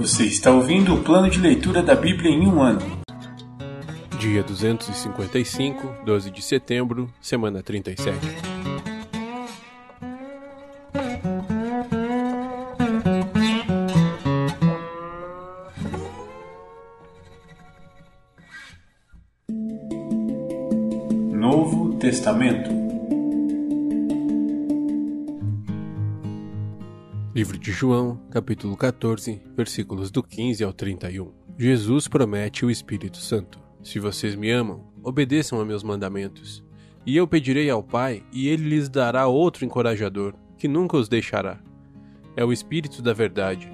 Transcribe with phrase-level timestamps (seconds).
[0.00, 2.80] Você está ouvindo o plano de leitura da Bíblia em um ano.
[4.18, 8.16] Dia 255, 12 de setembro, semana 37.
[21.30, 22.79] Novo Testamento.
[27.40, 31.32] Livro de João, capítulo 14, versículos do 15 ao 31.
[31.56, 33.58] Jesus promete o Espírito Santo.
[33.82, 36.62] Se vocês me amam, obedeçam a meus mandamentos.
[37.06, 41.58] E eu pedirei ao Pai, e ele lhes dará outro encorajador, que nunca os deixará.
[42.36, 43.72] É o Espírito da Verdade.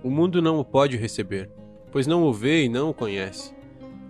[0.00, 1.50] O mundo não o pode receber,
[1.90, 3.52] pois não o vê e não o conhece.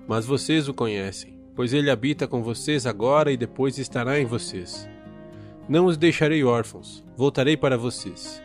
[0.06, 4.86] Mas vocês o conhecem, pois ele habita com vocês agora e depois estará em vocês.
[5.66, 8.44] Não os deixarei órfãos, voltarei para vocês.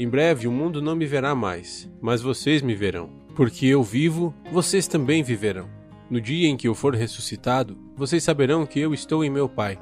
[0.00, 3.10] Em breve o mundo não me verá mais, mas vocês me verão.
[3.36, 5.68] Porque eu vivo, vocês também viverão.
[6.08, 9.78] No dia em que eu for ressuscitado, vocês saberão que eu estou em meu Pai,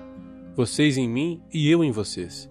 [0.56, 2.50] vocês em mim e eu em vocês.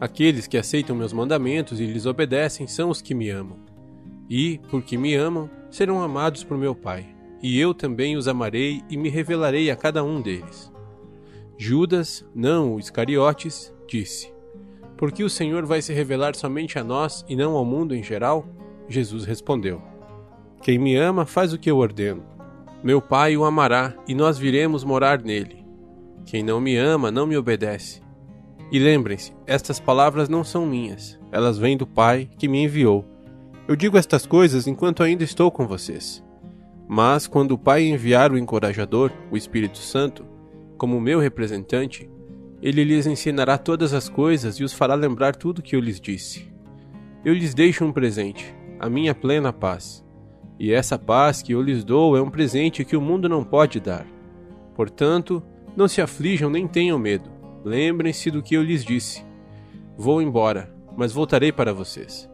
[0.00, 3.60] Aqueles que aceitam meus mandamentos e lhes obedecem são os que me amam.
[4.28, 7.06] E, porque me amam, serão amados por meu Pai.
[7.40, 10.72] E eu também os amarei e me revelarei a cada um deles.
[11.56, 14.34] Judas, não o Iscariotes, disse:
[14.96, 18.46] porque o Senhor vai se revelar somente a nós e não ao mundo em geral?
[18.88, 19.82] Jesus respondeu:
[20.62, 22.22] Quem me ama faz o que eu ordeno.
[22.82, 25.64] Meu Pai o amará e nós viremos morar nele.
[26.24, 28.00] Quem não me ama não me obedece.
[28.70, 33.04] E lembrem-se, estas palavras não são minhas, elas vêm do Pai que me enviou.
[33.68, 36.24] Eu digo estas coisas enquanto ainda estou com vocês.
[36.88, 40.24] Mas quando o Pai enviar o encorajador, o Espírito Santo,
[40.76, 42.08] como meu representante,
[42.66, 46.52] ele lhes ensinará todas as coisas e os fará lembrar tudo que eu lhes disse.
[47.24, 50.04] Eu lhes deixo um presente, a minha plena paz.
[50.58, 53.78] E essa paz que eu lhes dou é um presente que o mundo não pode
[53.78, 54.04] dar.
[54.74, 55.40] Portanto,
[55.76, 57.30] não se aflijam nem tenham medo.
[57.64, 59.24] Lembrem-se do que eu lhes disse.
[59.96, 62.28] Vou embora, mas voltarei para vocês.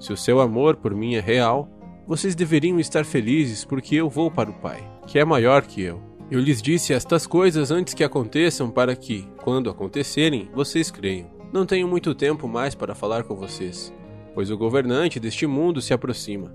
[0.00, 1.70] Se o seu amor por mim é real,
[2.04, 6.07] vocês deveriam estar felizes porque eu vou para o Pai, que é maior que eu.
[6.30, 11.30] Eu lhes disse estas coisas antes que aconteçam, para que, quando acontecerem, vocês creiam.
[11.50, 13.90] Não tenho muito tempo mais para falar com vocês,
[14.34, 16.54] pois o governante deste mundo se aproxima.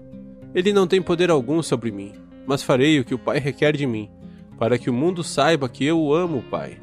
[0.53, 2.13] Ele não tem poder algum sobre mim,
[2.45, 4.11] mas farei o que o Pai requer de mim,
[4.59, 6.77] para que o mundo saiba que eu amo o Pai.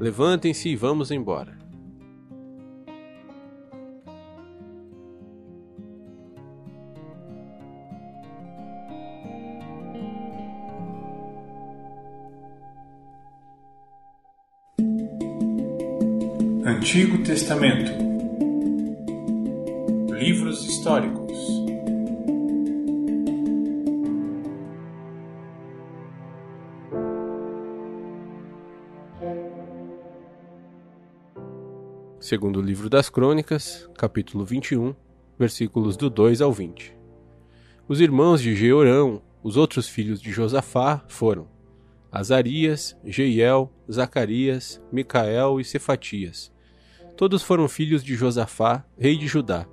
[0.00, 1.55] Levantem-se e vamos embora.
[16.86, 17.90] Antigo Testamento
[20.08, 21.36] Livros históricos
[32.20, 34.94] Segundo o livro das Crônicas, capítulo 21,
[35.36, 36.96] versículos do 2 ao 20.
[37.88, 41.48] Os irmãos de Jeorão, os outros filhos de Josafá, foram
[42.12, 46.54] Azarias, Jeiel, Zacarias, Micael e Cefatias.
[47.16, 49.66] Todos foram filhos de Josafá, rei de Judá.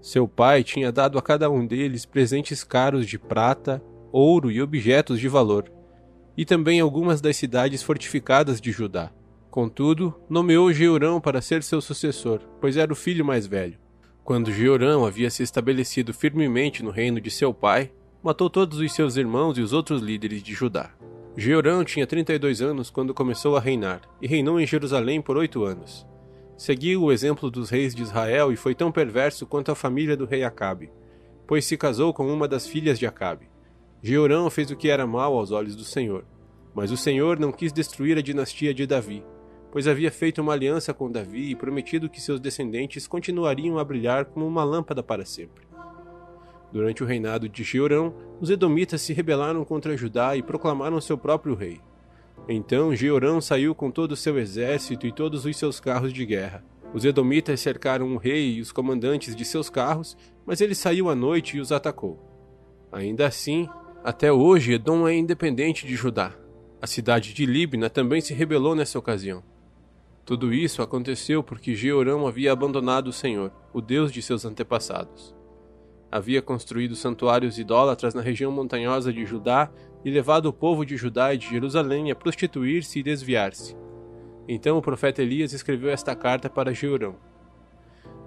[0.00, 5.20] Seu pai tinha dado a cada um deles presentes caros de prata, ouro e objetos
[5.20, 5.70] de valor,
[6.36, 9.12] e também algumas das cidades fortificadas de Judá.
[9.48, 13.78] Contudo, nomeou Jeorão para ser seu sucessor, pois era o filho mais velho.
[14.24, 17.92] Quando Jeorão havia se estabelecido firmemente no reino de seu pai,
[18.24, 20.90] matou todos os seus irmãos e os outros líderes de Judá.
[21.36, 26.10] Jeorão tinha 32 anos quando começou a reinar, e reinou em Jerusalém por oito anos.
[26.56, 30.26] Seguiu o exemplo dos reis de Israel e foi tão perverso quanto a família do
[30.26, 30.90] rei Acabe,
[31.46, 33.48] pois se casou com uma das filhas de Acabe.
[34.02, 36.24] Jeorão fez o que era mal aos olhos do Senhor,
[36.74, 39.24] mas o Senhor não quis destruir a dinastia de Davi,
[39.70, 44.26] pois havia feito uma aliança com Davi e prometido que seus descendentes continuariam a brilhar
[44.26, 45.66] como uma lâmpada para sempre.
[46.72, 51.54] Durante o reinado de Jeorão, os edomitas se rebelaram contra Judá e proclamaram seu próprio
[51.54, 51.80] rei.
[52.48, 56.64] Então Jeorão saiu com todo o seu exército e todos os seus carros de guerra.
[56.92, 61.14] Os edomitas cercaram o rei e os comandantes de seus carros, mas ele saiu à
[61.14, 62.18] noite e os atacou.
[62.90, 63.68] Ainda assim,
[64.04, 66.34] até hoje Edom é independente de Judá.
[66.80, 69.42] A cidade de Libna também se rebelou nessa ocasião.
[70.24, 75.34] Tudo isso aconteceu porque Jeorão havia abandonado o Senhor, o Deus de seus antepassados.
[76.10, 79.70] Havia construído santuários idólatras na região montanhosa de Judá
[80.04, 83.76] e levado o povo de Judá e de Jerusalém a prostituir-se e desviar-se.
[84.48, 87.16] Então o profeta Elias escreveu esta carta para Jeurão.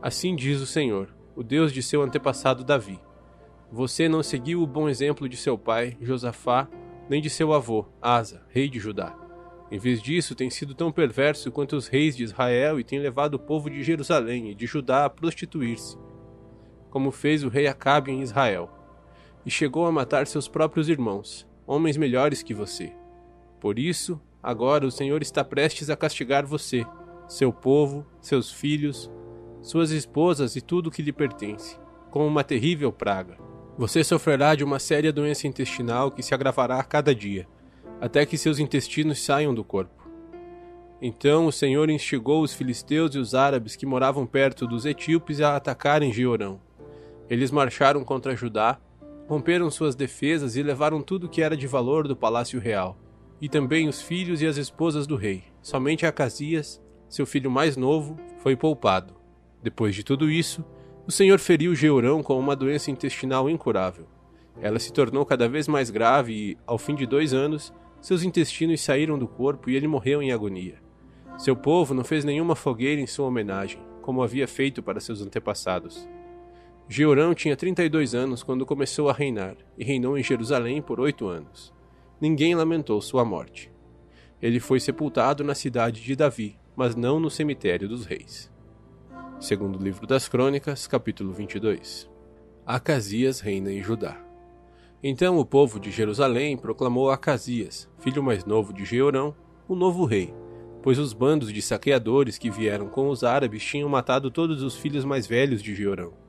[0.02, 3.00] Assim diz o Senhor, o Deus de seu antepassado Davi:
[3.72, 6.68] Você não seguiu o bom exemplo de seu pai, Josafá,
[7.10, 9.16] nem de seu avô, Asa, rei de Judá.
[9.72, 13.34] Em vez disso, tem sido tão perverso quanto os reis de Israel e tem levado
[13.34, 15.98] o povo de Jerusalém e de Judá a prostituir-se,
[16.90, 18.70] como fez o rei Acabe em Israel,
[19.46, 22.94] e chegou a matar seus próprios irmãos, homens melhores que você.
[23.60, 26.86] Por isso, agora o Senhor está prestes a castigar você,
[27.28, 29.12] seu povo, seus filhos,
[29.62, 31.80] suas esposas e tudo o que lhe pertence,
[32.12, 33.38] com uma terrível praga.
[33.78, 37.48] Você sofrerá de uma séria doença intestinal que se agravará a cada dia
[38.00, 40.08] até que seus intestinos saiam do corpo.
[41.02, 45.56] Então o Senhor instigou os filisteus e os árabes que moravam perto dos etíopes a
[45.56, 46.60] atacarem Georão.
[47.30, 48.80] Eles marcharam contra Judá,
[49.28, 52.98] romperam suas defesas e levaram tudo que era de valor do palácio real,
[53.42, 55.44] e também os filhos e as esposas do rei.
[55.62, 59.14] Somente Acasias, seu filho mais novo, foi poupado.
[59.62, 60.64] Depois de tudo isso,
[61.08, 64.08] o Senhor feriu Georão com uma doença intestinal incurável.
[64.62, 68.82] Ela se tornou cada vez mais grave e, ao fim de dois anos, seus intestinos
[68.82, 70.76] saíram do corpo e ele morreu em agonia.
[71.38, 76.08] Seu povo não fez nenhuma fogueira em sua homenagem, como havia feito para seus antepassados.
[76.88, 81.74] Georão tinha 32 anos quando começou a reinar, e reinou em Jerusalém por oito anos.
[82.22, 83.72] Ninguém lamentou sua morte.
[84.40, 88.52] Ele foi sepultado na cidade de Davi, mas não no cemitério dos reis.
[89.40, 92.08] Segundo o livro das Crônicas, capítulo 22.
[92.66, 94.24] Acasias reina em Judá.
[95.04, 99.36] Então o povo de Jerusalém proclamou Acasias, filho mais novo de Jeorão,
[99.68, 100.34] o novo rei,
[100.84, 105.04] pois os bandos de saqueadores que vieram com os árabes tinham matado todos os filhos
[105.04, 106.25] mais velhos de Jeorão.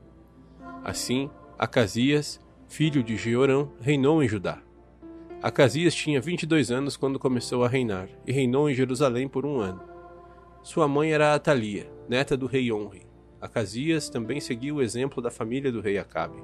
[0.83, 4.59] Assim, Acasias, filho de Jeorão, reinou em Judá.
[5.41, 9.81] Acasias tinha 22 anos quando começou a reinar, e reinou em Jerusalém por um ano.
[10.63, 13.05] Sua mãe era Atalia, neta do rei Onri.
[13.39, 16.41] Acasias também seguiu o exemplo da família do rei Acabe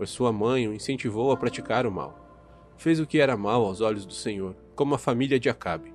[0.00, 2.18] pois sua mãe o incentivou a praticar o mal.
[2.78, 5.92] Fez o que era mal aos olhos do Senhor, como a família de Acabe.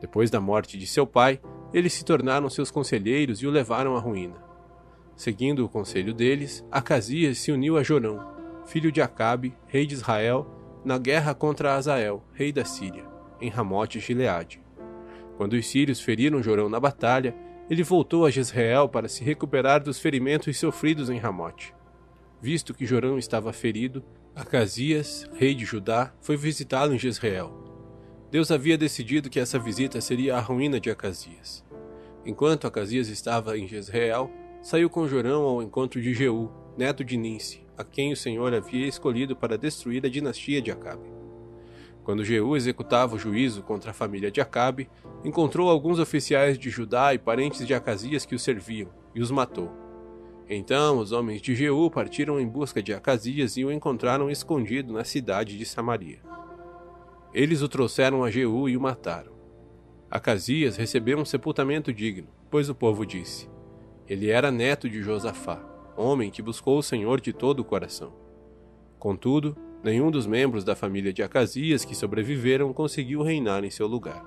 [0.00, 1.38] Depois da morte de seu pai,
[1.70, 4.42] eles se tornaram seus conselheiros e o levaram à ruína.
[5.16, 8.26] Seguindo o conselho deles, Acasias se uniu a Jorão,
[8.64, 10.46] filho de Acabe, rei de Israel,
[10.84, 13.04] na guerra contra Azael, rei da Síria,
[13.40, 14.60] em Ramote Gileade.
[15.36, 17.34] Quando os sírios feriram Jorão na batalha,
[17.70, 21.74] ele voltou a Jezreel para se recuperar dos ferimentos sofridos em Ramote.
[22.40, 24.04] Visto que Jorão estava ferido,
[24.34, 27.52] Acasias, rei de Judá, foi visitá-lo em Jezreel.
[28.30, 31.64] Deus havia decidido que essa visita seria a ruína de Acasias.
[32.24, 34.30] Enquanto Acasias estava em Jezreel,
[34.62, 38.86] saiu com Jorão ao encontro de Jeú, neto de Ninse, a quem o Senhor havia
[38.86, 41.10] escolhido para destruir a dinastia de Acabe.
[42.04, 44.88] Quando Jeú executava o juízo contra a família de Acabe,
[45.24, 49.70] encontrou alguns oficiais de Judá e parentes de Acasias que o serviam, e os matou.
[50.48, 55.04] Então os homens de Jeú partiram em busca de Acasias e o encontraram escondido na
[55.04, 56.20] cidade de Samaria.
[57.34, 59.32] Eles o trouxeram a Jeú e o mataram.
[60.10, 63.51] Acasias recebeu um sepultamento digno, pois o povo disse:
[64.12, 65.58] Ele era neto de Josafá,
[65.96, 68.12] homem que buscou o Senhor de todo o coração.
[68.98, 74.22] Contudo, nenhum dos membros da família de Acasias que sobreviveram conseguiu reinar em seu lugar.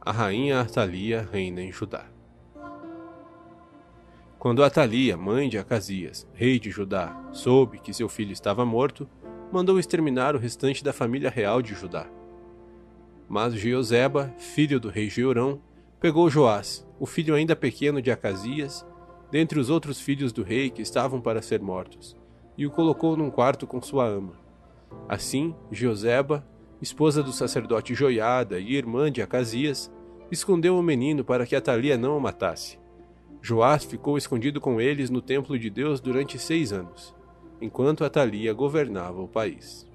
[0.00, 2.06] A rainha Artalia reina em Judá.
[4.38, 9.04] Quando Atalia, mãe de Acasias, rei de Judá, soube que seu filho estava morto,
[9.50, 12.06] mandou exterminar o restante da família real de Judá.
[13.28, 15.60] Mas Jeozeba, filho do rei Jeorão,
[16.02, 18.84] pegou Joás, o filho ainda pequeno de Acasias,
[19.30, 22.16] dentre os outros filhos do rei que estavam para ser mortos,
[22.58, 24.32] e o colocou num quarto com sua ama.
[25.08, 26.44] Assim, Jeozeba,
[26.80, 29.92] esposa do sacerdote Joiada e irmã de Acasias,
[30.28, 32.80] escondeu o menino para que Atalia não o matasse.
[33.40, 37.14] Joás ficou escondido com eles no templo de Deus durante seis anos,
[37.60, 39.86] enquanto Atalia governava o país.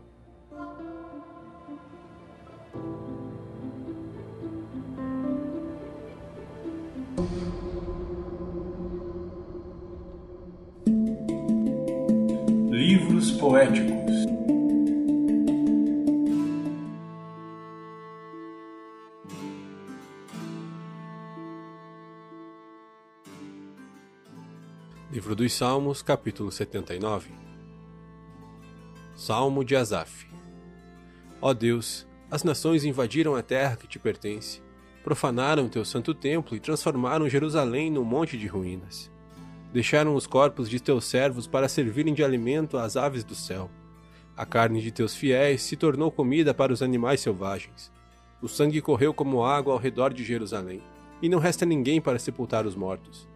[12.70, 14.28] Livros poéticos.
[25.12, 27.32] Livro dos Salmos, capítulo 79
[29.16, 30.28] Salmo de Asaf.
[31.42, 34.62] Ó Deus, as nações invadiram a terra que te pertence,
[35.08, 39.10] profanaram teu santo templo e transformaram Jerusalém num monte de ruínas.
[39.72, 43.72] Deixaram os corpos de teus servos para servirem de alimento às aves do céu.
[44.36, 47.90] A carne de teus fiéis se tornou comida para os animais selvagens.
[48.42, 50.84] O sangue correu como água ao redor de Jerusalém,
[51.22, 53.30] e não resta ninguém para sepultar os mortos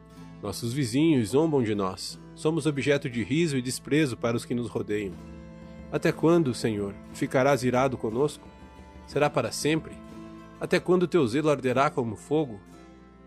[0.43, 2.19] Nossos vizinhos zombam de nós.
[2.35, 5.13] Somos objeto de riso e desprezo para os que nos rodeiam.
[5.89, 8.45] Até quando, Senhor, ficarás irado conosco?
[9.07, 10.10] Será para sempre?
[10.61, 12.59] Até quando teu zelo arderá como fogo?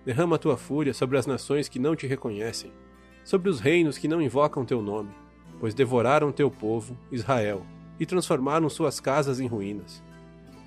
[0.07, 2.71] Derrama tua fúria sobre as nações que não te reconhecem,
[3.25, 5.11] sobre os reinos que não invocam teu nome,
[5.59, 7.67] pois devoraram teu povo, Israel,
[7.99, 10.01] e transformaram suas casas em ruínas.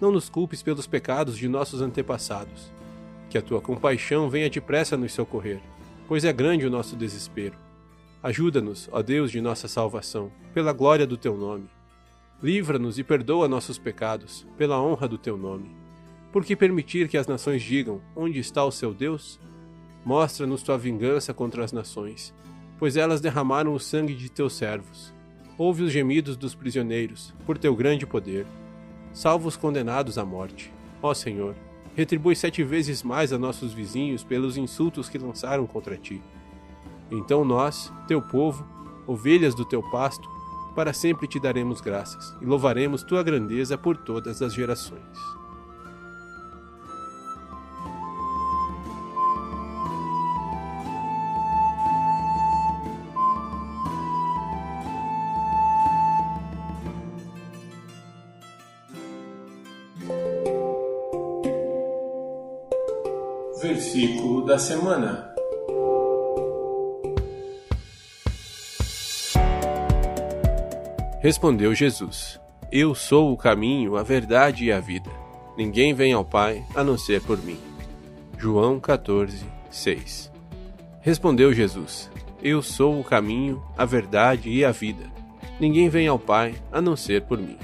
[0.01, 2.69] Não nos culpes pelos pecados de nossos antepassados.
[3.29, 5.61] Que a tua compaixão venha depressa nos socorrer,
[6.05, 7.55] pois é grande o nosso desespero.
[8.21, 11.69] Ajuda-nos, ó Deus de nossa salvação, pela glória do teu nome.
[12.43, 15.86] Livra-nos e perdoa nossos pecados, pela honra do teu nome.
[16.37, 19.39] Por que permitir que as nações digam: Onde está o seu Deus?
[20.05, 22.31] Mostra-nos tua vingança contra as nações,
[22.77, 25.11] pois elas derramaram o sangue de teus servos.
[25.57, 28.45] Ouve os gemidos dos prisioneiros, por teu grande poder.
[29.11, 30.71] Salva os condenados à morte.
[31.01, 31.55] Ó Senhor,
[31.95, 36.21] retribui sete vezes mais a nossos vizinhos pelos insultos que lançaram contra ti.
[37.09, 38.63] Então nós, teu povo,
[39.07, 40.29] ovelhas do teu pasto,
[40.75, 45.46] para sempre te daremos graças e louvaremos tua grandeza por todas as gerações.
[64.57, 65.35] Da semana.
[71.21, 75.11] Respondeu Jesus: Eu sou o caminho, a verdade e a vida.
[75.55, 77.59] Ninguém vem ao Pai a não ser por mim.
[78.35, 80.31] João 14, 6
[81.01, 82.09] Respondeu Jesus:
[82.41, 85.05] Eu sou o caminho, a verdade e a vida.
[85.59, 87.59] Ninguém vem ao Pai a não ser por mim.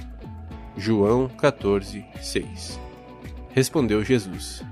[0.77, 2.79] João 14, 6
[3.49, 4.63] Respondeu Jesus: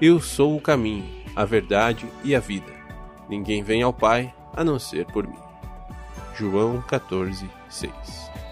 [0.00, 2.72] Eu sou o caminho, a verdade e a vida.
[3.28, 5.38] Ninguém vem ao Pai a não ser por mim.
[6.34, 8.47] João 14, 6